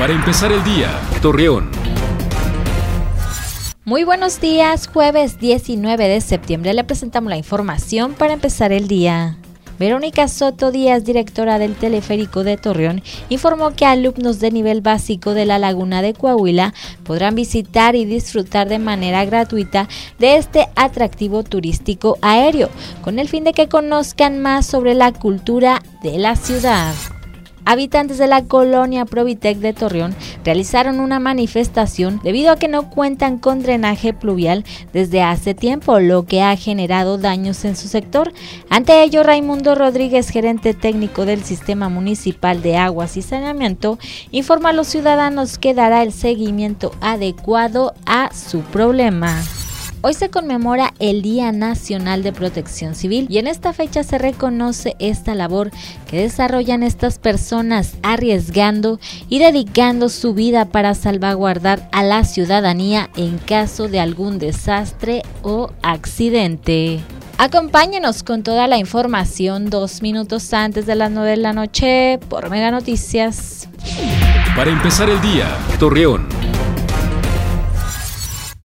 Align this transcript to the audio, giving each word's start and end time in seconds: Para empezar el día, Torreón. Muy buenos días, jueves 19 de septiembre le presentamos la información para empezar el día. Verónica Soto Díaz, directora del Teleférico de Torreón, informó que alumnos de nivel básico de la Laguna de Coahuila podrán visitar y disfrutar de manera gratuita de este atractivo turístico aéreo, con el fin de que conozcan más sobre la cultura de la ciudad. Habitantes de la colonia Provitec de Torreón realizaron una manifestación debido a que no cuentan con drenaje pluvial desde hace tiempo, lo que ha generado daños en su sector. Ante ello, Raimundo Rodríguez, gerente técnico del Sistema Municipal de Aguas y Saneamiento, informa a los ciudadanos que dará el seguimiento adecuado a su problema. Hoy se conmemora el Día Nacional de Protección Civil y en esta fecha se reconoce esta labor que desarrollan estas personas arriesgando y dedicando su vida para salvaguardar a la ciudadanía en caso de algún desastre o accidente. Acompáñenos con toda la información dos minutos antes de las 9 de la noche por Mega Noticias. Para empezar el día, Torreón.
Para 0.00 0.14
empezar 0.14 0.50
el 0.50 0.64
día, 0.64 0.98
Torreón. 1.20 1.68
Muy 3.84 4.02
buenos 4.02 4.40
días, 4.40 4.88
jueves 4.88 5.38
19 5.38 6.08
de 6.08 6.22
septiembre 6.22 6.72
le 6.72 6.84
presentamos 6.84 7.28
la 7.28 7.36
información 7.36 8.14
para 8.14 8.32
empezar 8.32 8.72
el 8.72 8.88
día. 8.88 9.36
Verónica 9.78 10.26
Soto 10.28 10.70
Díaz, 10.72 11.04
directora 11.04 11.58
del 11.58 11.74
Teleférico 11.74 12.44
de 12.44 12.56
Torreón, 12.56 13.02
informó 13.28 13.72
que 13.76 13.84
alumnos 13.84 14.40
de 14.40 14.50
nivel 14.50 14.80
básico 14.80 15.34
de 15.34 15.44
la 15.44 15.58
Laguna 15.58 16.00
de 16.00 16.14
Coahuila 16.14 16.72
podrán 17.04 17.34
visitar 17.34 17.94
y 17.94 18.06
disfrutar 18.06 18.70
de 18.70 18.78
manera 18.78 19.26
gratuita 19.26 19.86
de 20.18 20.36
este 20.36 20.70
atractivo 20.76 21.42
turístico 21.42 22.16
aéreo, 22.22 22.70
con 23.02 23.18
el 23.18 23.28
fin 23.28 23.44
de 23.44 23.52
que 23.52 23.68
conozcan 23.68 24.40
más 24.40 24.64
sobre 24.64 24.94
la 24.94 25.12
cultura 25.12 25.82
de 26.02 26.16
la 26.16 26.36
ciudad. 26.36 26.94
Habitantes 27.64 28.18
de 28.18 28.26
la 28.26 28.44
colonia 28.44 29.04
Provitec 29.04 29.58
de 29.58 29.72
Torreón 29.72 30.14
realizaron 30.44 31.00
una 31.00 31.20
manifestación 31.20 32.20
debido 32.22 32.50
a 32.50 32.56
que 32.56 32.68
no 32.68 32.90
cuentan 32.90 33.38
con 33.38 33.62
drenaje 33.62 34.12
pluvial 34.12 34.64
desde 34.92 35.22
hace 35.22 35.54
tiempo, 35.54 36.00
lo 36.00 36.24
que 36.24 36.42
ha 36.42 36.56
generado 36.56 37.18
daños 37.18 37.64
en 37.64 37.76
su 37.76 37.88
sector. 37.88 38.32
Ante 38.68 39.02
ello, 39.02 39.22
Raimundo 39.22 39.74
Rodríguez, 39.74 40.30
gerente 40.30 40.74
técnico 40.74 41.26
del 41.26 41.44
Sistema 41.44 41.88
Municipal 41.88 42.62
de 42.62 42.76
Aguas 42.76 43.16
y 43.16 43.22
Saneamiento, 43.22 43.98
informa 44.30 44.70
a 44.70 44.74
los 44.74 44.88
ciudadanos 44.88 45.58
que 45.58 45.74
dará 45.74 46.02
el 46.02 46.12
seguimiento 46.12 46.92
adecuado 47.00 47.94
a 48.06 48.32
su 48.34 48.60
problema. 48.60 49.42
Hoy 50.02 50.14
se 50.14 50.30
conmemora 50.30 50.94
el 50.98 51.20
Día 51.20 51.52
Nacional 51.52 52.22
de 52.22 52.32
Protección 52.32 52.94
Civil 52.94 53.26
y 53.28 53.36
en 53.36 53.46
esta 53.46 53.74
fecha 53.74 54.02
se 54.02 54.16
reconoce 54.16 54.96
esta 54.98 55.34
labor 55.34 55.70
que 56.08 56.22
desarrollan 56.22 56.82
estas 56.82 57.18
personas 57.18 57.96
arriesgando 58.02 58.98
y 59.28 59.40
dedicando 59.40 60.08
su 60.08 60.32
vida 60.32 60.64
para 60.64 60.94
salvaguardar 60.94 61.86
a 61.92 62.02
la 62.02 62.24
ciudadanía 62.24 63.10
en 63.14 63.36
caso 63.36 63.88
de 63.88 64.00
algún 64.00 64.38
desastre 64.38 65.20
o 65.42 65.70
accidente. 65.82 67.00
Acompáñenos 67.36 68.22
con 68.22 68.42
toda 68.42 68.68
la 68.68 68.78
información 68.78 69.68
dos 69.68 70.00
minutos 70.00 70.54
antes 70.54 70.86
de 70.86 70.94
las 70.94 71.10
9 71.10 71.30
de 71.30 71.36
la 71.36 71.52
noche 71.52 72.18
por 72.30 72.48
Mega 72.48 72.70
Noticias. 72.70 73.68
Para 74.56 74.70
empezar 74.70 75.10
el 75.10 75.20
día, 75.20 75.58
Torreón. 75.78 76.26